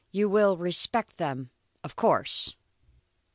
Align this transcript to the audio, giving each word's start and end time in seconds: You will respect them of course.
You 0.09 0.27
will 0.29 0.57
respect 0.57 1.17
them 1.19 1.51
of 1.83 1.95
course. 1.95 2.55